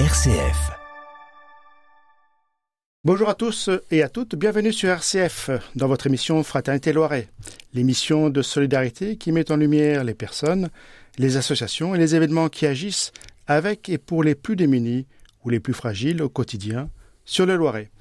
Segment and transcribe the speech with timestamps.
[0.00, 0.72] RCF.
[3.04, 7.28] Bonjour à tous et à toutes, bienvenue sur RCF dans votre émission Fraternité Loiret,
[7.74, 10.68] l'émission de solidarité qui met en lumière les personnes,
[11.16, 13.12] les associations et les événements qui agissent
[13.46, 15.06] avec et pour les plus démunis
[15.44, 16.90] ou les plus fragiles au quotidien
[17.24, 17.92] sur le Loiret.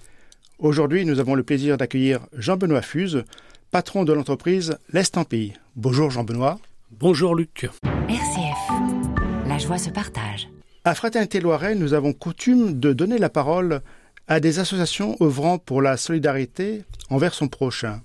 [0.58, 3.24] Aujourd'hui, nous avons le plaisir d'accueillir Jean-Benoît Fuse,
[3.70, 5.54] patron de l'entreprise L'Estampille.
[5.76, 6.58] Bonjour Jean-Benoît.
[6.90, 7.70] Bonjour Luc.
[8.10, 9.48] RCF.
[9.48, 10.48] La joie se partage.
[10.86, 13.80] À Fraternité Loiret, nous avons coutume de donner la parole
[14.28, 18.02] à des associations œuvrant pour la solidarité envers son prochain.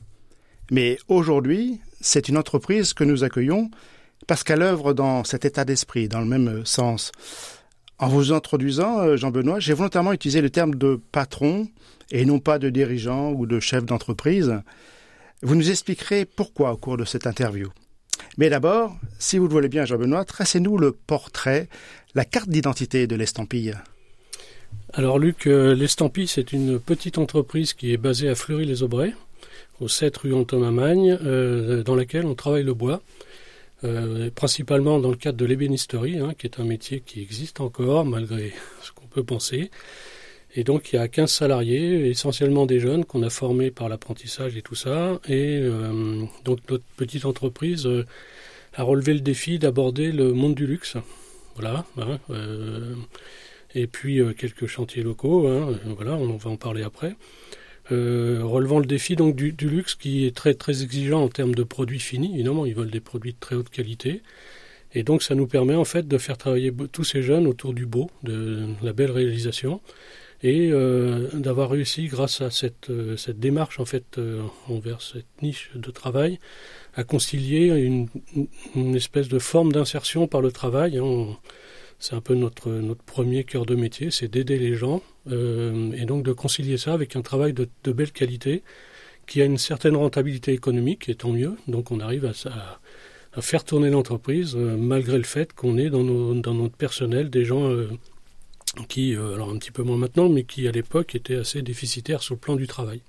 [0.71, 3.69] Mais aujourd'hui, c'est une entreprise que nous accueillons
[4.29, 7.11] parce qu'elle œuvre dans cet état d'esprit, dans le même sens.
[7.99, 11.67] En vous introduisant, euh, Jean-Benoît, j'ai volontairement utilisé le terme de patron
[12.13, 14.55] et non pas de dirigeant ou de chef d'entreprise.
[15.43, 17.71] Vous nous expliquerez pourquoi au cours de cette interview.
[18.37, 21.69] Mais d'abord, si vous le voulez bien, Jean-Benoît, tracez-nous le portrait,
[22.15, 23.75] la carte d'identité de l'estampille.
[24.93, 29.15] Alors Luc, euh, l'Estampille, c'est une petite entreprise qui est basée à Fleury-les-Aubrais,
[29.81, 33.03] au 7 rue Antonin-Magne, euh, dans laquelle on travaille le bois,
[33.85, 38.05] euh, principalement dans le cadre de l'ébénisterie, hein, qui est un métier qui existe encore,
[38.05, 39.71] malgré ce qu'on peut penser.
[40.55, 44.57] Et donc il y a 15 salariés, essentiellement des jeunes qu'on a formés par l'apprentissage
[44.57, 45.21] et tout ça.
[45.29, 48.07] Et euh, donc notre petite entreprise euh,
[48.75, 50.97] a relevé le défi d'aborder le monde du luxe.
[51.57, 51.85] Voilà.
[51.99, 52.95] hein, euh,
[53.75, 55.47] et puis quelques chantiers locaux.
[55.49, 57.15] hein, voilà, on va en parler après.
[57.91, 62.01] Relevant le défi donc du, luxe qui est très très exigeant en termes de produits
[62.01, 62.35] finis.
[62.35, 64.23] Évidemment, ils veulent des produits de très haute qualité.
[64.95, 67.85] Et donc ça nous permet en fait de faire travailler tous ces jeunes autour du
[67.85, 69.83] beau, de la belle réalisation
[70.43, 75.27] et euh, d'avoir réussi grâce à cette, euh, cette démarche en fait euh, envers cette
[75.43, 76.39] niche de travail
[76.95, 78.09] à concilier une,
[78.77, 81.01] une espèce de forme d'insertion par le travail.
[82.01, 86.25] C'est un peu notre, notre premier cœur de métier, c'est d'aider les gens et donc
[86.25, 88.63] de concilier ça avec un travail de, belle qualité
[89.27, 91.55] qui a une certaine rentabilité économique et tant mieux.
[91.69, 97.31] Donc on arrive à, faire tourner l'entreprise malgré le fait qu'on ait dans, notre personnel
[97.31, 97.71] des gens
[98.89, 102.23] qui, euh, alors un petit peu moins maintenant, mais qui à l'époque étaient assez déficitaires
[102.23, 103.01] sur le plan du travail.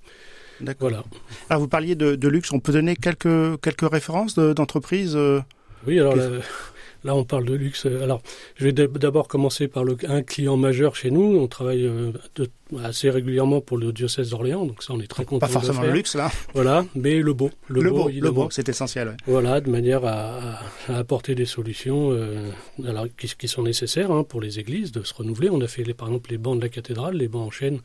[0.61, 0.89] D'accord.
[0.89, 1.03] Voilà.
[1.49, 5.39] Alors vous parliez de, de luxe, on peut donner quelques, quelques références de- d'entreprises euh,
[5.87, 6.15] Oui, alors
[7.03, 7.85] là, on parle de luxe.
[7.85, 8.21] Alors
[8.55, 11.37] je vais d'ab- d'abord commencer par le, un client majeur chez nous.
[11.37, 12.49] On travaille euh, de-
[12.83, 15.81] assez régulièrement pour le diocèse d'Orléans, donc ça on est très content Pas de forcément
[15.81, 15.89] faire.
[15.89, 17.49] le luxe là, Voilà, mais le beau.
[17.67, 19.07] Le, le beau, beau, le beau, c'est essentiel.
[19.09, 19.15] ouais.
[19.25, 22.49] Voilà, de manière à, apporter des solutions euh,
[22.85, 25.49] alors, qui, qui sont nécessaires hein, pour les églises de se renouveler.
[25.49, 27.79] On a fait les, par exemple les bancs de la cathédrale, les bancs en chêne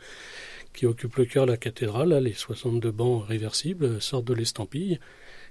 [0.75, 2.09] qui occupent le cœur de la cathédrale.
[2.11, 4.99] Là, les 62 bancs réversibles euh, sortent de l'estampille.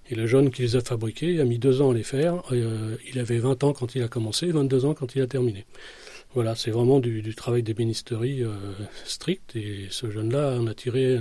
[0.09, 2.41] Et le jeune qui les a fabriqués a mis deux ans à les faire.
[2.51, 5.65] Euh, il avait 20 ans quand il a commencé, 22 ans quand il a terminé.
[6.33, 8.53] Voilà, c'est vraiment du, du travail d'ébénisterie euh,
[9.05, 9.55] strict.
[9.55, 11.19] Et ce jeune-là en a tiré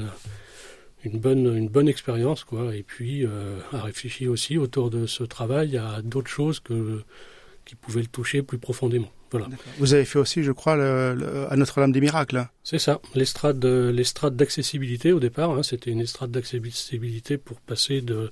[1.05, 2.75] une bonne, une bonne expérience, quoi.
[2.75, 7.03] Et puis, euh, a réfléchi aussi autour de ce travail à d'autres choses que,
[7.65, 9.11] qui pouvaient le toucher plus profondément.
[9.33, 9.49] Voilà.
[9.79, 12.37] Vous avez fait aussi, je crois, le- le- à Notre-Dame des Miracles.
[12.37, 12.49] hein.
[12.65, 15.51] C'est ça, l'estrade, l'estrade d'accessibilité au départ.
[15.53, 18.31] hein, c'était une estrade d'accessibilité pour passer de,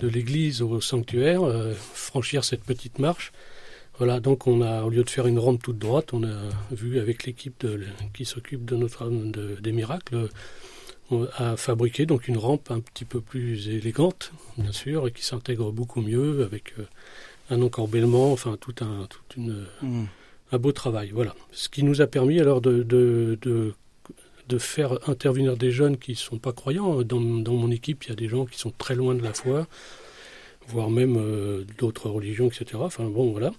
[0.00, 3.32] de l'église au sanctuaire, euh, franchir cette petite marche.
[3.98, 6.36] Voilà, donc on a, au lieu de faire une rampe toute droite, on a
[6.72, 7.64] vu avec l'équipe
[8.12, 10.28] qui s'occupe de Notre-Dame de- des Miracles,
[11.10, 15.24] on a fabriqué donc une rampe un petit peu plus élégante, bien sûr, et qui
[15.24, 16.86] s'intègre beaucoup mieux avec euh,
[17.50, 20.06] un encorbellement, enfin tout un, toute une, Hmm.
[20.50, 21.10] un beau travail.
[21.12, 21.34] Voilà.
[21.52, 23.74] Ce qui nous a permis alors de, de, de,
[24.48, 27.02] de faire intervenir des jeunes qui ne sont pas croyants.
[27.02, 29.32] Dans, dans mon équipe, il y a des gens qui sont très loin de la
[29.32, 29.66] foi,
[30.68, 32.64] voire même euh, d'autres religions, etc.
[32.80, 33.52] Enfin bon, voilà.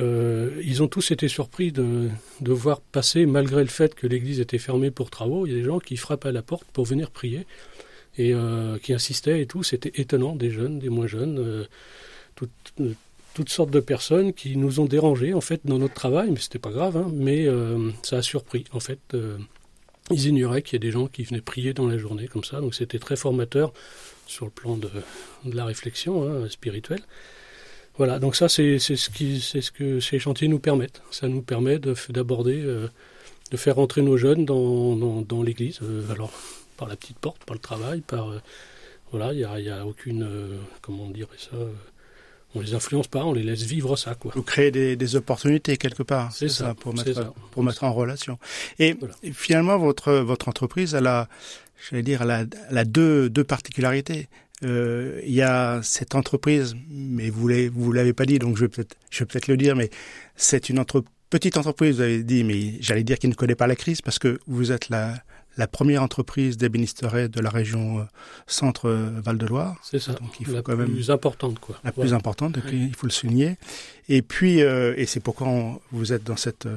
[0.00, 2.08] Euh, ils ont tous été surpris de,
[2.40, 5.58] de voir passer, malgré le fait que l'église était fermée pour travaux, il y a
[5.58, 7.46] des gens qui frappaient à la porte pour venir prier
[8.16, 9.62] et euh, qui insistaient et tout.
[9.64, 11.66] C'était étonnant, des jeunes, des moins jeunes,
[12.36, 12.50] toutes,
[13.34, 16.60] toutes sortes de personnes qui nous ont dérangés en fait dans notre travail, mais c'était
[16.60, 17.48] pas grave, hein, mais
[18.02, 19.16] ça a surpris en fait.
[20.10, 22.60] Ils ignoraient qu'il y ait des gens qui venaient prier dans la journée comme ça,
[22.60, 23.72] donc c'était très formateur
[24.26, 24.90] sur le plan de,
[25.44, 27.02] la réflexion hein, spirituelle.
[27.96, 31.02] Voilà, donc ça c'est ce ce que ces chantiers nous permettent.
[31.10, 32.86] Ça nous permet d'aborder, euh,
[33.50, 35.80] de faire rentrer nos jeunes dans l'Église.
[35.82, 36.32] euh, alors
[36.76, 38.38] par la petite porte, par le travail, par euh,
[39.10, 40.28] voilà, il y a, y a aucune
[40.80, 41.56] comment on dirait ça.
[42.54, 44.32] On les influence pas, on les laisse vivre ça quoi.
[44.34, 47.32] Vous créez des, des opportunités quelque part, C'est ça, pour mettre ça.
[47.50, 48.38] pour mettre en relation.
[48.78, 49.14] Et, Voilà.
[49.32, 51.28] finalement, votre votre entreprise, elle a,
[51.90, 54.28] j'allais dire, elle a, elle a deux deux particularités.
[54.64, 58.62] Euh, il y a cette entreprise, mais vous l'avez vous l'avez pas dit, donc je
[58.62, 59.88] vais peut-être je vais peut-être le dire, mais
[60.34, 60.82] c'est une
[61.30, 64.18] petite entreprise, vous avez dit, mais j'allais dire qu'il ne connaît pas la crise parce
[64.18, 65.14] que vous êtes la,
[65.58, 68.02] la première entreprise d'ébénisterie de la région euh,
[68.46, 69.76] Centre-Val-de-Loire.
[69.82, 71.58] C'est ça, Donc, il faut la quand même plus importante.
[71.58, 71.76] Quoi.
[71.84, 73.58] La plus importante, il faut le souligner.
[74.08, 75.48] Et puis, euh, et c'est pourquoi
[75.90, 76.68] vous êtes dans cette,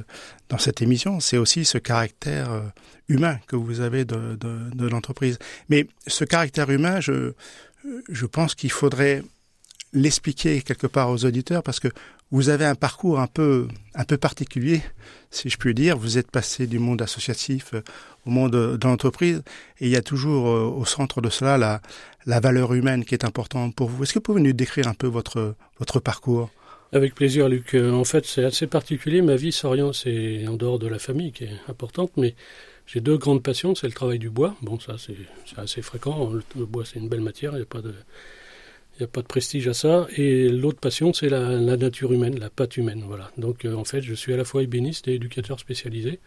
[0.48, 2.60] dans cette émission, c'est aussi ce caractère euh,
[3.08, 5.38] humain que vous avez de, de, de l'entreprise.
[5.68, 7.32] Mais ce caractère humain, je,
[8.10, 9.22] je pense qu'il faudrait
[9.92, 11.88] l'expliquer quelque part aux auditeurs parce que
[12.32, 14.80] vous avez un parcours un peu, un peu particulier,
[15.30, 15.98] si je puis dire.
[15.98, 17.82] Vous êtes passé du monde associatif euh,
[18.26, 19.42] au monde de l'entreprise
[19.78, 21.82] et il y a toujours euh, au centre de cela la,
[22.24, 24.02] la valeur humaine qui est importante pour vous.
[24.02, 26.50] Est-ce que vous pouvez nous décrire un peu votre, votre parcours?
[26.92, 27.74] Avec plaisir, Luc.
[27.74, 29.20] Euh, en fait, c'est assez particulier.
[29.20, 30.04] Ma vie s'oriente,
[30.48, 32.34] en dehors de la famille qui est importante, mais
[32.86, 33.74] j'ai deux grandes passions.
[33.74, 34.56] C'est le travail du bois.
[34.62, 35.16] Bon, ça, c'est
[35.58, 36.32] assez fréquent.
[36.56, 37.52] Le bois, c'est une belle matière.
[37.52, 37.94] Il n'y a pas de,
[38.94, 40.06] il n'y a pas de prestige à ça.
[40.16, 43.04] Et l'autre passion, c'est la, nature humaine, la pâte humaine.
[43.06, 43.30] Voilà.
[43.38, 46.20] Donc, euh, en fait, je suis à la fois ébéniste et éducateur spécialisé.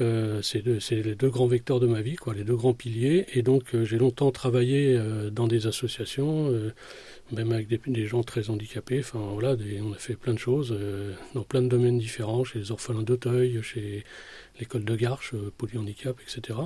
[0.00, 0.62] Euh, c'est
[1.02, 3.26] les deux grands vecteurs de ma vie, quoi, les deux grands piliers.
[3.34, 5.00] Et donc, euh, j'ai longtemps travaillé
[5.32, 6.52] dans des associations,
[7.32, 9.00] même avec des, gens très handicapés.
[9.00, 10.78] Enfin, voilà, on a fait plein de choses
[11.34, 14.04] dans plein de domaines différents, chez les orphelins d'Auteuil, chez
[14.60, 16.58] l'école de Garches, polyhandicap, etc.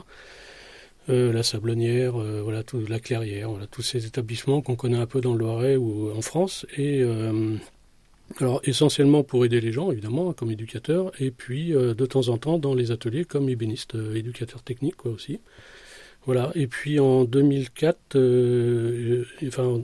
[1.08, 5.06] Euh, la Sablonnière, euh, voilà, tout, la Clairière, voilà, tous ces établissements qu'on connaît un
[5.06, 6.64] peu dans le Loiret ou en France.
[6.76, 7.56] Et euh,
[8.64, 12.74] essentiellement pour aider les gens, évidemment, comme éducateur, et puis de temps en temps dans
[12.74, 15.40] les ateliers comme ébéniste, éducateur technique, quoi aussi.
[16.24, 16.50] Voilà.
[16.54, 18.16] Et puis en 2004,
[19.46, 19.82] enfin,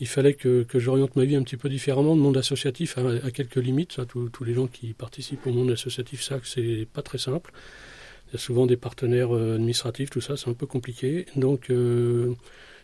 [0.00, 2.14] il fallait que, j'oriente ma vie un petit peu différemment.
[2.14, 4.00] Le monde associatif a, quelques limites.
[4.32, 7.52] Tous les gens qui participent au monde associatif savent que c'est pas très simple.
[8.28, 11.26] Il y a souvent des partenaires euh, administratifs, tout ça, c'est un peu compliqué.
[11.36, 12.34] Donc, euh,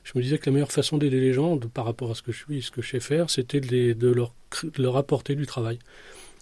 [0.05, 2.32] je me disais que la meilleure façon d'aider les gens, par rapport à ce que
[2.32, 4.35] je suis, ce que je sais faire, c'était de, leur,
[4.79, 5.79] leur apporter du travail.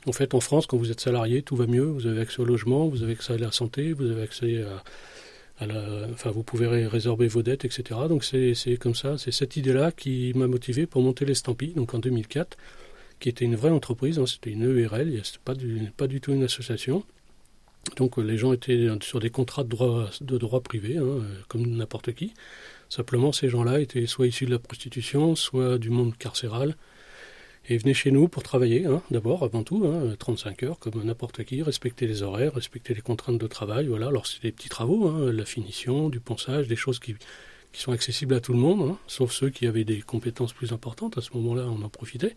[0.06, 1.84] En fait, en France, quand vous êtes salarié, tout va mieux.
[1.84, 4.64] Vous avez accès au logement, vous avez accès à la santé, vous avez accès
[5.58, 8.00] à, la, enfin, vous pouvez résorber vos dettes, etc.
[8.08, 11.98] Donc c'est comme ça, c'est cette idée-là qui m'a motivé pour monter l'Estampie, donc en
[11.98, 12.56] 2004,
[13.20, 15.54] qui était une vraie entreprise, hein, c'était une EURL, c'était pas
[15.96, 17.04] pas du tout une association.
[17.96, 22.32] Donc les gens étaient sur des contrats de droit, privé, hein, comme n'importe qui.
[22.88, 26.76] Simplement, ces gens-là étaient soit issus de la prostitution, soit du monde carcéral,
[27.68, 31.44] et venaient chez nous pour travailler, hein, d'abord, avant tout, hein, 35 heures, comme n'importe
[31.44, 33.86] qui, respecter les horaires, respecter les contraintes de travail.
[33.86, 34.08] Voilà.
[34.08, 37.14] Alors c'est des petits travaux, hein, la finition, du ponçage, des choses qui,
[37.72, 40.72] qui sont accessibles à tout le monde, hein, sauf ceux qui avaient des compétences plus
[40.72, 41.18] importantes.
[41.18, 42.36] À ce moment-là, on en profitait.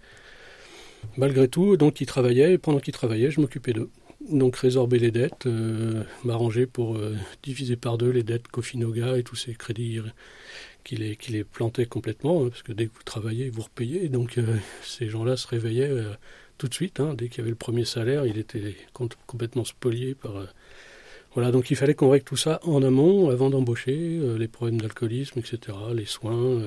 [1.17, 3.89] Malgré tout, donc ils travaillaient, et pendant qu'ils travaillaient, je m'occupais d'eux
[4.29, 9.23] donc résorber les dettes, euh, m'arranger pour euh, diviser par deux les dettes Cofinoga et
[9.23, 9.99] tous ces crédits
[10.83, 14.09] qui les, qui les plantaient complètement, hein, parce que dès que vous travaillez, vous repayez.
[14.09, 15.91] Donc euh, ces gens-là se réveillaient
[16.57, 16.99] tout de suite.
[16.99, 18.75] Hein, dès qu'il y avait le premier salaire, il était
[19.27, 20.15] complètement spolié
[21.33, 25.39] voilà, donc il fallait qu'on règle tout ça en amont, avant d'embaucher, les problèmes d'alcoolisme,
[25.39, 26.61] etc., les soins.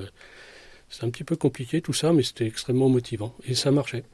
[0.91, 3.35] c'est un petit peu compliqué tout ça, mais c'était extrêmement motivant.
[3.47, 4.05] Et ça marchait.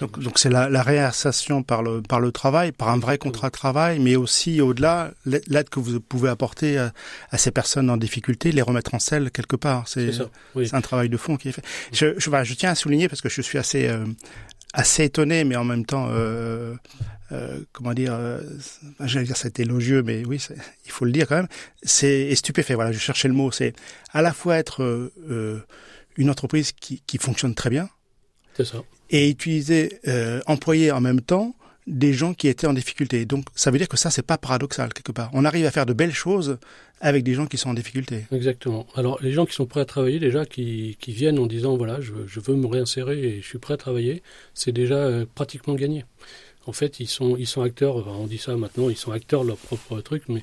[0.00, 3.52] Donc, c'est la, la, réinsertion par le, par le travail, par un vrai contrat de
[3.52, 6.92] travail, mais aussi au-delà, l'aide que vous pouvez apporter à,
[7.38, 9.88] ces personnes en difficulté, les remettre en selle quelque part.
[9.88, 10.12] C'est
[10.72, 11.64] un travail de fond qui est fait.
[11.92, 14.04] Je, je, je, tiens à souligner parce que je suis assez, euh,
[14.72, 16.74] assez étonné, mais en même temps, euh,
[17.32, 18.40] euh, comment dire, euh,
[19.00, 20.44] j'allais dire c'est élogieux, mais oui,
[20.84, 21.48] il faut le dire quand même.
[21.82, 22.74] C'est stupéfait.
[22.74, 23.50] Voilà, je cherchais le mot.
[23.50, 23.74] C'est
[24.12, 25.64] à la fois être euh,
[26.16, 27.88] une entreprise qui, qui fonctionne très bien.
[28.56, 31.54] C'est ça et utiliser, euh, employer en même temps
[31.86, 33.24] des gens qui étaient en difficulté.
[33.24, 35.30] Donc ça veut dire que ça, c'est pas paradoxal quelque part.
[35.32, 36.58] On arrive à faire de belles choses
[37.00, 38.26] avec des gens qui sont en difficulté.
[38.32, 38.86] Exactement.
[38.94, 42.00] Alors les gens qui sont prêts à travailler, déjà qui, qui viennent en disant voilà,
[42.00, 44.22] je, veux me réinsérer et je suis prêt à travailler,
[44.54, 46.04] c'est déjà euh, pratiquement gagné.
[46.66, 49.48] En fait, ils sont, ils sont acteurs, on dit ça maintenant, ils sont acteurs de
[49.48, 50.42] leur propre truc, mais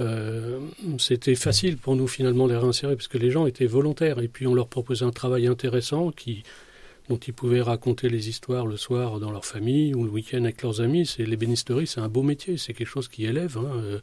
[0.00, 0.58] euh,
[0.98, 4.48] c'était facile pour nous finalement les réinsérer parce que les gens étaient volontaires et puis
[4.48, 6.42] on leur proposait un travail intéressant qui,
[7.08, 10.62] dont ils pouvaient raconter les histoires le soir dans leur famille ou le week-end avec
[10.62, 11.06] leurs amis.
[11.06, 13.58] C'est l'ébénisterie, c'est un beau métier, c'est quelque chose qui élève.
[13.58, 13.70] Hein.
[13.74, 14.00] Euh,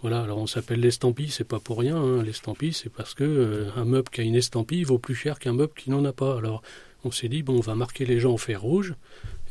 [0.00, 1.96] voilà, alors on s'appelle l'estampille, c'est pas pour rien.
[1.96, 2.22] Hein.
[2.22, 5.52] L'estampille, c'est parce que euh, un meuble qui a une estampille vaut plus cher qu'un
[5.52, 6.38] meuble qui n'en a pas.
[6.38, 6.62] Alors
[7.04, 8.94] on s'est dit bon, on va marquer les gens en fer rouge.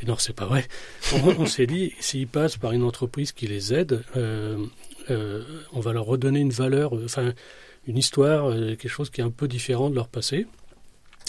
[0.02, 0.68] Et non, c'est pas vrai.
[1.14, 4.58] On, s'est dit s'ils passent par une entreprise qui les aide, euh,
[5.72, 7.34] on va leur redonner une valeur, enfin
[7.86, 10.48] une histoire, quelque chose qui est un peu différent de leur passé.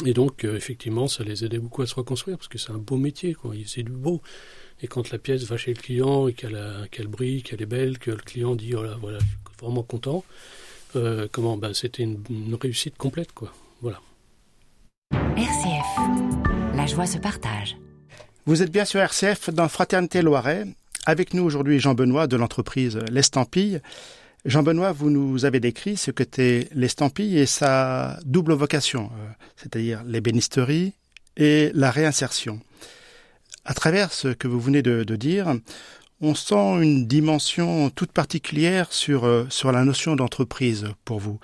[0.05, 2.79] Et donc, euh, effectivement, ça les aidait beaucoup à se reconstruire, parce que c'est un
[2.79, 3.53] beau métier, quoi.
[3.67, 4.21] C'est du beau.
[4.83, 8.11] Et quand la pièce va chez le client et qu'elle brille, qu'elle est belle, que
[8.11, 10.25] le client dit, oh là, voilà, je suis vraiment content,
[10.97, 13.53] euh, comment, ben, c'était une, une, réussite complète, quoi.
[13.81, 14.01] Voilà.
[15.37, 17.77] RCF, la joie se partage.
[18.45, 20.67] Vous êtes bien sur RCF dans Fraternité Loiret.
[21.07, 23.81] Avec nous aujourd'hui Jean-Benoît de l'entreprise L'Estampille.
[24.45, 30.95] Jean-Benoît, vous nous avez décrit ce qu'était l'estampille et sa double vocation, euh, c'est-à-dire l'ébénisterie
[31.37, 32.61] et la réinsertion.
[33.65, 35.55] À travers ce que vous venez de, dire,
[36.21, 41.39] on sent une dimension toute particulière sur, euh, sur la notion d'entreprise pour vous.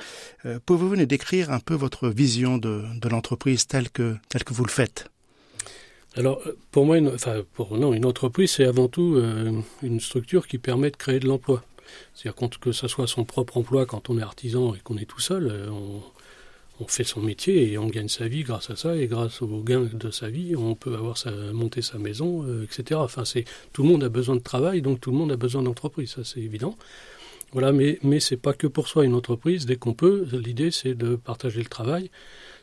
[0.45, 4.17] Euh, pouvez-vous nous décrire un peu votre vision de, l'entreprise telle que,
[4.49, 5.09] vous le faites?
[6.17, 9.23] Alors, pour moi, une, enfin, non, une entreprise, c'est avant tout
[9.85, 11.62] une structure qui permet de créer de l'emploi.
[12.14, 15.21] C'est-à-dire que ce soit son propre emploi quand on est artisan et qu'on est tout
[15.21, 16.02] seul, on,
[16.80, 19.62] on fait son métier et on gagne sa vie grâce à ça et grâce au
[19.62, 23.00] gain de sa vie, on peut avoir sa, monter sa maison, euh, etc.
[23.02, 25.62] Enfin, c'est tout le monde a besoin de travail, donc tout le monde a besoin
[25.62, 26.76] d'entreprise, ça c'est évident.
[27.52, 29.64] Voilà, mais mais c'est pas que pour soi une entreprise.
[29.66, 32.11] Dès qu'on peut, l'idée c'est de partager le travail,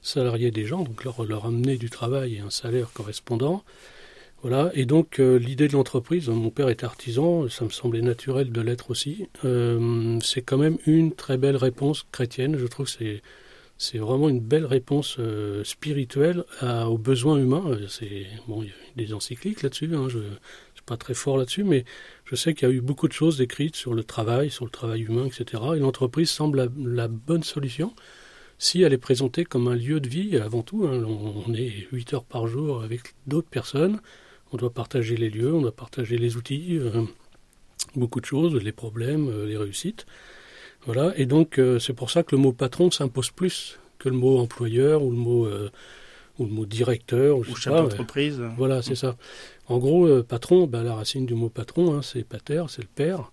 [0.02, 3.64] salarier des gens, donc leur amener du travail et un salaire correspondant.
[4.42, 8.52] Voilà, et donc euh, l'idée de l'entreprise, mon père est artisan, ça me semblait naturel
[8.52, 9.28] de l'être aussi.
[9.44, 12.58] Euh, c'est quand même une très belle réponse chrétienne.
[12.58, 13.22] Je trouve que c'est
[13.78, 17.78] c'est vraiment une belle réponse euh, spirituelle aux besoins humains.
[17.90, 19.94] C'est bon, il y a des encycliques là-dessus.
[19.94, 20.24] Hein, je ne
[20.76, 21.84] suis pas très fort là-dessus, mais
[22.24, 24.72] je sais qu'il y a eu beaucoup de choses écrites sur le travail, sur le
[24.72, 25.62] travail humain, etc.
[25.76, 27.94] Et l'entreprise semble la, bonne solution
[28.58, 30.88] si elle est présentée comme un lieu de vie avant tout.
[30.88, 31.04] Hein.
[31.04, 34.00] on, est 8 heures par jour avec d'autres personnes.
[34.56, 37.04] On doit partager les lieux, on doit partager les outils, euh,
[37.96, 40.06] beaucoup de choses, les problèmes, les réussites.
[40.86, 44.16] Voilà, et donc euh, c'est pour ça que le mot patron s'impose plus que le
[44.16, 45.70] mot employeur ou le mot euh,
[46.38, 48.42] ou le mot directeur ou, chef d'entreprise.
[48.56, 49.18] voilà, c'est ça.
[49.68, 52.88] En gros, euh, patron, bah, la racine du mot patron, hein, c'est pater, c'est le
[52.88, 53.32] père.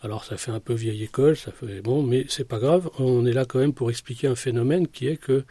[0.00, 2.88] Alors ça fait un peu vieille école, ça fait bon, mais c'est pas grave.
[2.98, 5.44] On est là quand même pour expliquer un phénomène qui est que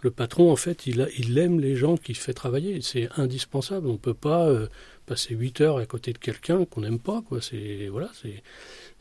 [0.00, 2.80] le patron, en fait, il, aime les gens qu'il fait travailler.
[2.82, 3.88] C'est indispensable.
[3.88, 4.48] On ne peut pas
[5.06, 7.22] passer 8 heures à côté de quelqu'un qu'on n'aime pas.
[7.28, 7.40] Quoi.
[7.90, 8.10] Voilà,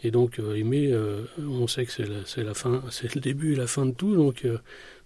[0.04, 3.92] et donc euh, aimer, euh, on sait que c'est le début et la fin de
[3.92, 4.58] tout, donc euh,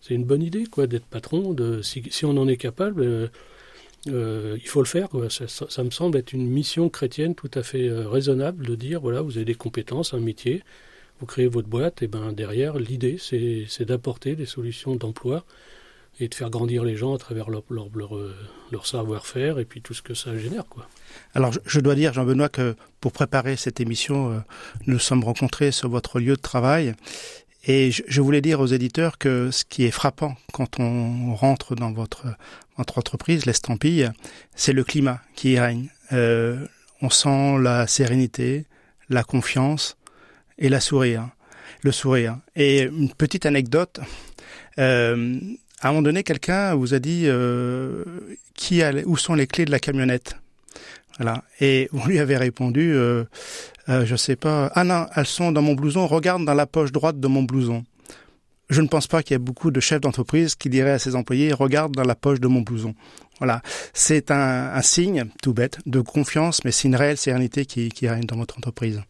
[0.01, 1.53] c'est une bonne idée quoi d'être patron.
[1.53, 3.29] De, si, on en est capable,
[4.05, 5.09] il faut le faire.
[5.29, 9.37] Ça, me semble être une mission chrétienne tout à fait raisonnable de dire voilà, vous
[9.37, 10.63] avez des compétences, un métier,
[11.19, 15.45] vous créez votre boîte, et ben derrière l'idée c'est d'apporter des solutions d'emploi
[16.19, 17.89] et de faire grandir les gens à travers leur, leur,
[18.71, 20.65] leur, savoir-faire et puis tout ce que ça génère.
[20.67, 20.87] Quoi.
[21.33, 24.39] Alors je, dois dire, Jean-Benoît, que pour préparer cette émission, euh,
[24.87, 26.93] nous sommes rencontrés sur votre lieu de travail.
[27.65, 31.91] Et je, voulais dire aux éditeurs que ce qui est frappant quand on rentre dans
[31.91, 32.25] votre,
[32.77, 34.09] entreprise, l'estampille,
[34.55, 35.89] c'est le climat qui y règne.
[36.13, 36.65] Euh,
[37.01, 38.65] on sent la sérénité,
[39.09, 39.97] la confiance
[40.57, 41.29] et la sourire,
[41.81, 42.37] le sourire.
[42.55, 43.99] Et une petite anecdote,
[44.79, 45.37] euh,
[45.81, 48.03] à un moment donné, quelqu'un vous a dit euh,
[48.53, 50.35] qui a, où sont les clés de la camionnette?
[51.17, 51.43] Voilà.
[51.59, 53.23] Et vous lui avez répondu, euh,
[53.87, 54.71] euh, je sais pas.
[54.75, 56.05] Ah non, elles sont dans mon blouson.
[56.07, 57.83] Regarde dans la poche droite de mon blouson.
[58.69, 61.15] Je ne pense pas qu'il y ait beaucoup de chefs d'entreprise qui diraient à ses
[61.15, 62.93] employés regarde dans la poche de mon blouson.
[63.39, 63.61] Voilà,
[63.93, 68.07] c'est un, un, signe tout bête de confiance, mais c'est une réelle sérénité qui, qui
[68.07, 69.01] règne dans votre entreprise.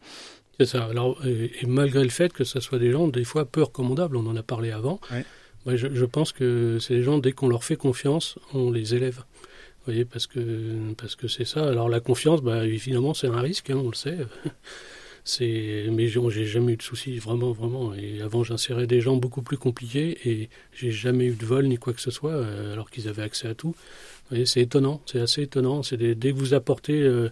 [0.59, 0.85] C'est ça.
[0.85, 4.27] Alors, et, malgré le fait que ce soit des gens des fois peu recommandables, on
[4.27, 5.01] en a parlé avant.
[5.11, 5.25] Ouais
[5.65, 9.17] je, pense que c'est les gens, dès qu'on leur fait confiance, on les élève.
[9.17, 11.67] Vous voyez, parce que parce que c'est ça.
[11.67, 14.17] Alors la confiance, bah, évidemment, c'est un risque, hein, on le sait.
[15.23, 17.93] c'est, mais j'ai jamais eu de soucis, vraiment, vraiment.
[17.93, 21.77] Et avant, j'insérais des gens beaucoup plus compliqués et j'ai jamais eu de vol ni
[21.77, 23.69] quoi que ce soit, euh, alors qu'ils avaient accès à tout.
[23.69, 25.83] Vous voyez, c'est étonnant, c'est assez étonnant.
[25.83, 27.29] C'est dès que vous apportez euh,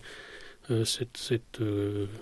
[0.72, 1.60] euh, cette, cette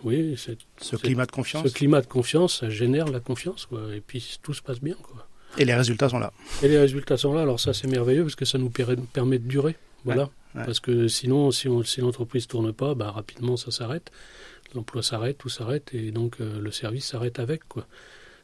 [0.04, 1.68] oui, cette, ce climat de confiance.
[1.68, 3.82] Ce climat de confiance, ça génère la confiance, quoi.
[3.96, 5.28] Et puis tout se passe bien, quoi.
[5.58, 6.32] Et les résultats sont là.
[6.62, 7.42] Et les résultats sont là.
[7.42, 9.76] Alors ça, c'est merveilleux parce que ça nous permet de durer.
[10.04, 10.30] Voilà.
[10.54, 14.12] Parce que sinon, si, si l'entreprise tourne pas, bah, rapidement, ça s'arrête.
[14.74, 17.68] L'emploi s'arrête, tout s'arrête, et donc euh, le service s'arrête avec.
[17.68, 17.88] Quoi.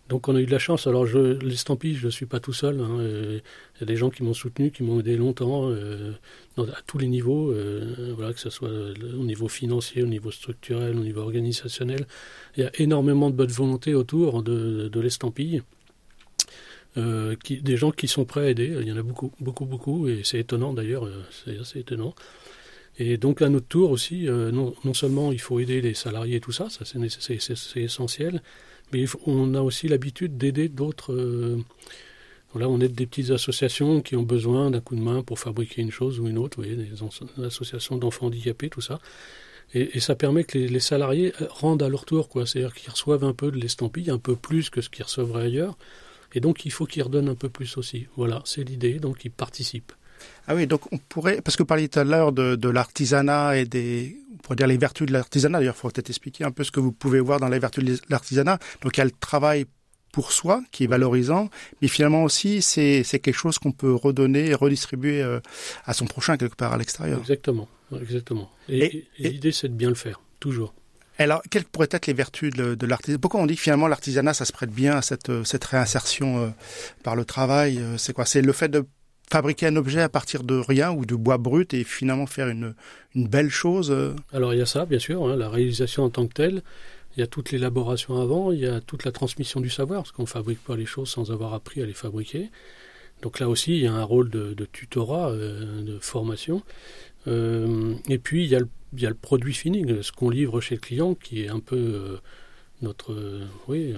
[0.09, 0.87] Donc on a eu de la chance.
[0.87, 2.79] Alors je, l'estampille, je ne suis pas tout seul.
[2.79, 2.97] Hein.
[2.99, 6.11] Il y a des gens qui m'ont soutenu, qui m'ont aidé longtemps, euh,
[6.57, 10.97] à tous les niveaux, euh, voilà, que ce soit au niveau financier, au niveau structurel,
[10.97, 12.05] au niveau organisationnel.
[12.57, 15.61] Il y a énormément de bonne volonté autour de, de l'estampille.
[16.97, 18.75] Euh, des gens qui sont prêts à aider.
[18.81, 22.13] Il y en a beaucoup, beaucoup, beaucoup, et c'est étonnant d'ailleurs, euh, c'est assez étonnant.
[22.99, 26.41] Et donc à notre tour aussi, euh, non, non, seulement il faut aider les salariés
[26.41, 28.41] tout ça, ça c'est essentiel,
[28.91, 31.15] mais on a aussi l'habitude d'aider d'autres.
[32.51, 35.81] voilà, on aide des petites associations qui ont besoin d'un coup de main pour fabriquer
[35.81, 38.99] une chose ou une autre, vous voyez, des associations d'enfants handicapés, tout ça.
[39.73, 42.45] Et, et, ça permet que les, les, salariés rendent à leur tour, quoi.
[42.45, 45.77] C'est-à-dire qu'ils reçoivent un peu de l'estampille, un peu plus que ce qu'ils recevraient ailleurs.
[46.33, 48.07] Et donc, il faut qu'ils redonnent un peu plus aussi.
[48.15, 48.99] Voilà, c'est l'idée.
[48.99, 49.91] Donc, ils participent.
[50.47, 53.57] Ah oui, donc on pourrait, parce que vous parliez tout à l'heure de, de l'artisanat
[53.57, 55.59] et des, on pourrait dire les vertus de l'artisanat.
[55.59, 57.83] D'ailleurs, il faut peut-être expliquer un peu ce que vous pouvez voir dans les vertus
[57.83, 58.59] de l'artisanat.
[58.81, 59.65] Donc il y a le travail
[60.11, 61.49] pour soi qui est valorisant,
[61.81, 65.39] mais finalement aussi c'est quelque chose qu'on peut redonner et redistribuer euh,
[65.85, 67.19] à son prochain quelque part à l'extérieur.
[67.19, 67.67] Exactement,
[67.99, 68.51] exactement.
[68.67, 70.73] Et, et, et l'idée c'est de bien le faire, toujours.
[71.17, 73.19] Alors, quelles pourraient être les vertus de, l'artisanat?
[73.19, 76.49] Pourquoi on dit que finalement l'artisanat, ça se prête bien à cette, cette réinsertion euh,
[77.03, 78.25] par le travail euh, C'est quoi?
[78.25, 78.85] C'est le fait de
[79.29, 82.73] fabriquer un objet à partir de rien ou de bois brut et finalement faire une,
[83.15, 84.15] belle chose euh?
[84.33, 86.63] Alors, il y a ça, bien sûr, hein, la réalisation en tant que telle.
[87.15, 90.11] Il y a toute l'élaboration avant, il y a toute la transmission du savoir, parce
[90.13, 92.49] qu'on ne fabrique pas les choses sans avoir appris à les fabriquer.
[93.21, 96.61] Donc là aussi, il y a un rôle de, tutorat, euh, de formation.
[97.27, 101.15] Euh, et puis, il y, a le, produit fini, ce qu'on livre chez le client,
[101.15, 102.17] qui est un peu euh,
[102.81, 103.13] notre...
[103.13, 103.93] Euh, oui,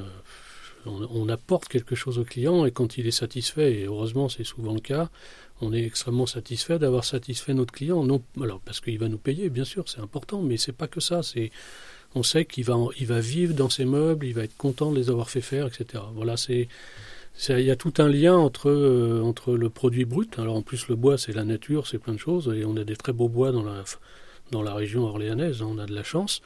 [0.86, 4.44] on, on, apporte quelque chose au client, et quand il est satisfait, et heureusement c'est
[4.44, 5.10] souvent le cas,
[5.62, 8.04] on est extrêmement satisfait d'avoir satisfait notre client.
[8.04, 11.00] Non, alors, parce qu'il va nous payer, bien sûr, c'est important, mais c'est pas que
[11.00, 11.52] ça, c'est
[12.16, 14.98] on sait qu'il va, il va vivre dans ses meubles, il va être content de
[14.98, 16.04] les avoir fait faire, etc.
[16.14, 16.68] Voilà, c'est,
[17.50, 20.40] il y a tout un lien entre, euh, entre le produit brut.
[20.40, 22.84] Alors en plus, le bois, c'est la nature, c'est plein de choses, et on a
[22.84, 23.84] des très beaux bois dans la,
[24.52, 26.42] dans la région orléanaise, hein, on a de la chance.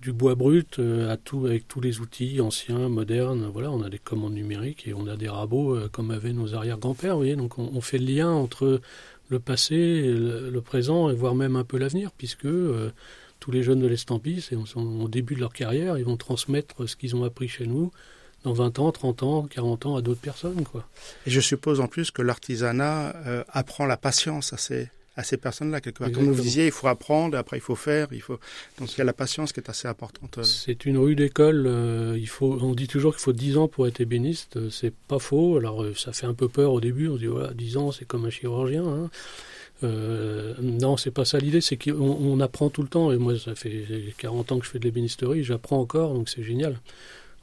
[0.00, 4.34] Du bois brut euh, avec tous les outils anciens, modernes, voilà, on a des commandes
[4.34, 7.98] numériques et on a des rabots euh, comme avaient nos arrière-grands-pères, voyez, donc on, fait
[7.98, 8.80] le lien entre
[9.28, 12.46] le passé, le, le, présent et voire même un peu l'avenir, puisque
[13.40, 16.94] tous les jeunes de l'estampille, c'est au début de leur carrière, ils vont transmettre ce
[16.94, 17.90] qu'ils ont appris chez nous
[18.46, 20.64] dans 20 ans, 30 ans, 40 ans à d'autres personnes.
[20.64, 20.86] Quoi.
[21.26, 25.36] Et je suppose en plus que l'artisanat euh, apprend la patience à ces, à ces
[25.36, 25.80] personnes-là.
[25.80, 26.12] Quelque part.
[26.12, 28.06] Comme vous disiez, il faut apprendre, après il faut faire.
[28.12, 28.38] Il faut...
[28.78, 30.38] Donc il y a la patience qui est assez importante.
[30.44, 31.64] C'est une rue d'école.
[31.66, 32.56] Euh, il faut...
[32.62, 34.70] On dit toujours qu'il faut 10 ans pour être ébéniste.
[34.70, 35.56] C'est pas faux.
[35.56, 37.08] Alors euh, ça fait un peu peur au début.
[37.08, 38.86] On se dit, voilà, 10 ans, c'est comme un chirurgien.
[38.86, 39.10] Hein.
[39.84, 43.10] Euh, non, c'est pas ça l'idée, c'est qu'on on apprend tout le temps.
[43.10, 43.84] Et moi, ça fait
[44.18, 46.78] 40 ans que je fais de l'ébénisterie, j'apprends encore, donc c'est génial.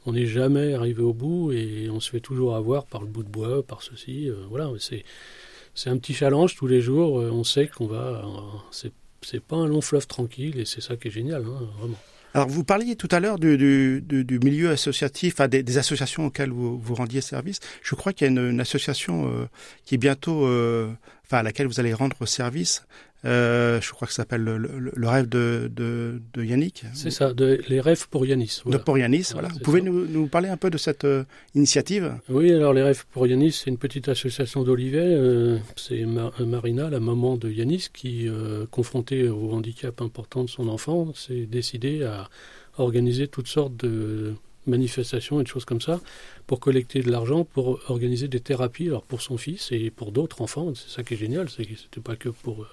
[0.06, 3.22] On n'est jamais arrivé au bout et on se fait toujours avoir par le bout
[3.22, 4.28] de bois, par ceci.
[4.28, 7.20] Euh, voilà, c'est un petit challenge tous les jours.
[7.20, 8.24] Euh, on sait qu'on va.
[8.70, 8.92] c'est
[9.24, 11.96] c'est pas un long fleuve tranquille et c'est ça qui est génial, hein, vraiment.
[12.34, 13.56] Alors, vous parliez tout à l'heure du,
[14.02, 17.60] du, milieu associatif, des, associations auxquelles vous, vous rendiez service.
[17.80, 19.44] Je crois qu'il y a une, association euh,
[19.84, 20.90] qui est bientôt, euh,
[21.24, 22.86] enfin, à laquelle vous allez rendre service.
[23.24, 26.84] Euh, je crois que ça s'appelle le, le, le, rêve de, de, de Yannick.
[26.92, 28.60] C'est ça, de, les rêves pour Yanis.
[28.64, 28.78] Voilà.
[28.78, 29.48] De pour Yanis, voilà.
[29.48, 29.54] voilà.
[29.54, 32.12] Vous pouvez nous, nous, parler un peu de cette euh, initiative?
[32.28, 34.98] Oui, alors les rêves pour Yanis, c'est une petite association d'Olivet.
[35.02, 38.28] Euh, c'est Ma Marina, la maman de Yanis, qui,
[38.70, 42.28] confrontée au handicap important de son enfant, s'est décidée à
[42.76, 44.34] organiser toutes sortes de
[44.66, 46.00] manifestations et de choses comme ça
[46.46, 50.40] pour collecter de l'argent pour organiser des thérapies alors pour son fils et pour d'autres
[50.42, 50.72] enfants.
[50.74, 52.66] C'est ça qui est génial c'est que c'était pas que pour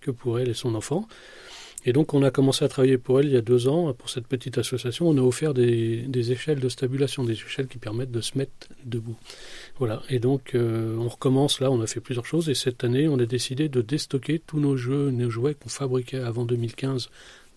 [0.00, 1.08] que pour elle et son enfant.
[1.88, 4.10] Et donc on a commencé à travailler pour elle il y a deux ans pour
[4.10, 5.08] cette petite association.
[5.08, 8.68] On a offert des, des échelles de stabulation des échelles qui permettent de se mettre
[8.84, 9.16] debout.
[9.78, 10.02] Voilà.
[10.08, 11.60] Et donc euh, on recommence.
[11.60, 12.48] Là on a fait plusieurs choses.
[12.48, 16.18] Et cette année on a décidé de déstocker tous nos jeux nos jouets qu'on fabriquait
[16.18, 17.08] avant 2015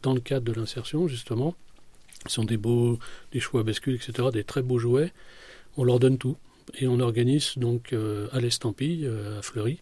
[0.04, 1.56] dans le cadre de l'insertion justement
[2.28, 3.00] sont des beaux,
[3.32, 5.12] des choix à bascule, etc., des très beaux jouets.
[5.78, 6.38] On leur donne tout.
[6.78, 9.80] Et on organise donc euh, à l'Estampille, euh, à Fleury,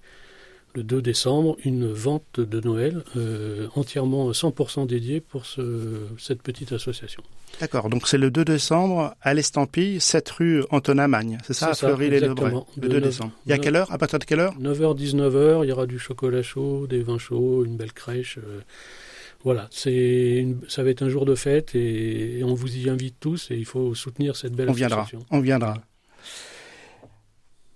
[0.74, 6.72] le 2 décembre, une vente de Noël euh, entièrement 100% dédiée pour ce, cette petite
[6.72, 7.24] association.
[7.60, 11.74] D'accord, donc c'est le 2 décembre à l'Estampille, 7 rue Antonin Magne, c'est ça, à
[11.74, 13.32] Fleury-les-Lebray Le 2 décembre.
[13.46, 13.92] Il y a quelle heure?
[13.92, 14.54] À partir de quelle heure?
[14.60, 18.40] 9h, 19h, il y aura du chocolat chaud, des vins chauds, une belle crèche.
[19.44, 23.16] Voilà, c'est ça va être un jour de fête et, et, on vous y invite
[23.20, 25.08] tous et il faut soutenir cette belle on viendra.
[25.30, 25.76] On viendra.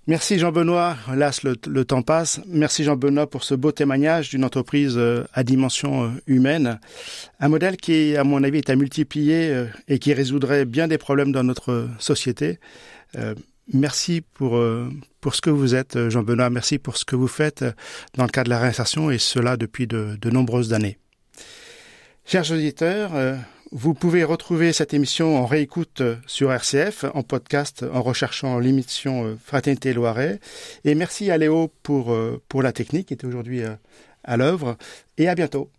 [0.07, 0.97] Merci Jean-Benoît.
[1.13, 2.41] Hélas, le, le, temps passe.
[2.47, 6.79] Merci Jean-Benoît pour ce beau témoignage d'une entreprise euh, à dimension euh, humaine.
[7.39, 10.97] Un modèle qui, à mon avis, est à multiplier euh, et qui résoudrait bien des
[10.97, 12.59] problèmes dans notre société.
[13.15, 13.35] Euh,
[13.71, 14.59] merci pour,
[15.21, 16.49] pour ce que vous êtes, Jean-Benoît.
[16.49, 17.63] Merci pour ce que vous faites
[18.17, 20.97] dans le cadre de la réinsertion et cela depuis de, de nombreuses années.
[22.31, 23.35] Chers auditeurs, euh,
[23.73, 29.37] vous pouvez retrouver cette émission en réécoute sur RCF, en podcast, en recherchant l'émission euh,
[29.43, 30.39] Fraternité Loiret.
[30.85, 33.63] Et merci à Léo pour, euh, pour la technique qui est aujourd'hui
[34.23, 34.77] à l'œuvre.
[35.17, 35.71] Et à bientôt.